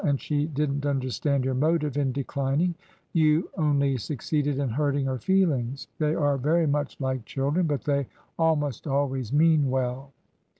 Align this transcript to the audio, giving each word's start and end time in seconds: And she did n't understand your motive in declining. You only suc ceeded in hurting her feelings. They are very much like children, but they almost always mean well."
And 0.03 0.19
she 0.19 0.47
did 0.47 0.71
n't 0.73 0.85
understand 0.87 1.45
your 1.45 1.53
motive 1.53 1.95
in 1.95 2.11
declining. 2.11 2.73
You 3.13 3.51
only 3.55 3.97
suc 3.97 4.17
ceeded 4.17 4.57
in 4.57 4.67
hurting 4.69 5.05
her 5.05 5.19
feelings. 5.19 5.89
They 5.99 6.15
are 6.15 6.39
very 6.39 6.65
much 6.65 6.99
like 6.99 7.23
children, 7.25 7.67
but 7.67 7.83
they 7.83 8.07
almost 8.39 8.87
always 8.87 9.31
mean 9.31 9.69
well." 9.69 10.11